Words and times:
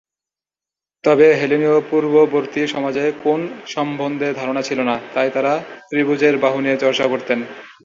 তবে, 1.03 1.27
হেলিনীয় 1.35 1.77
পূর্ববর্তী 1.89 2.61
সমাজে 2.67 3.03
কোণ 3.23 3.39
সম্বন্ধে 3.65 4.27
ধারণা 4.33 4.61
ছিল 4.61 4.79
না, 4.81 4.95
তাই 5.13 5.29
তাঁরা 5.33 5.53
ত্রিভুজের 5.89 6.35
বাহু 6.37 6.57
নিয়ে 6.61 6.77
চর্চা 6.77 7.05
করতেন। 7.07 7.39